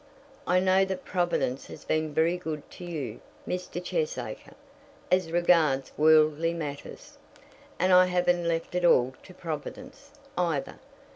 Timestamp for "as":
5.11-5.31